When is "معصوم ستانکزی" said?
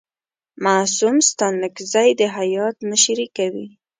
0.65-2.09